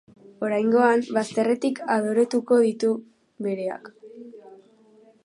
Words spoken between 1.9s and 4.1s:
adoretuko ditu bereak.